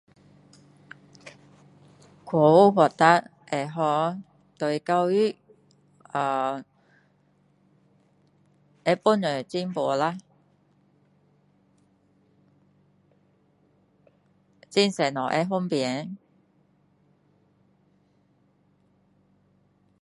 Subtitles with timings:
[2.25, 2.35] 科
[2.71, 4.17] 技发达会好，
[4.57, 5.35] 对教育，
[6.05, 6.65] 啊，
[8.83, 10.17] 会帮助进步啦，
[14.73, 16.17] 很多物会方便。